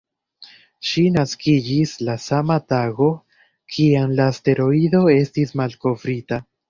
[0.91, 3.09] Ŝi naskiĝis la sama tago,
[3.75, 6.43] kiam la asteroido estis malkovrita.